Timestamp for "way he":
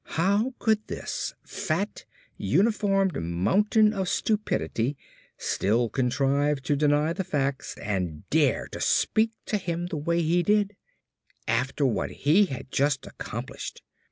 9.97-10.41